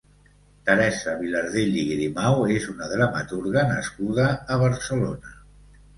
[0.67, 4.27] Teresa Vilardell i Grimau és una dramaturga nascuda
[4.57, 5.41] a Barcelona.